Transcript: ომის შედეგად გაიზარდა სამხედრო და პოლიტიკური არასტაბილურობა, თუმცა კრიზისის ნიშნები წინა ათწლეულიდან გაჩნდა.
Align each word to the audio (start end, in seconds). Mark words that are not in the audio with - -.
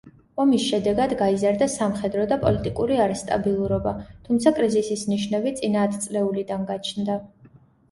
ომის 0.43 0.63
შედეგად 0.67 1.11
გაიზარდა 1.19 1.67
სამხედრო 1.73 2.23
და 2.31 2.39
პოლიტიკური 2.45 2.97
არასტაბილურობა, 3.05 3.95
თუმცა 4.31 4.55
კრიზისის 4.57 5.07
ნიშნები 5.13 5.55
წინა 5.63 5.87
ათწლეულიდან 5.91 6.69
გაჩნდა. 6.75 7.23